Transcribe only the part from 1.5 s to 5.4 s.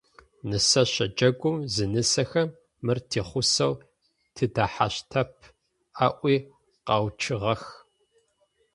зынэсхэм, «Мыр тигъусэу тыдэхьащтэп»,-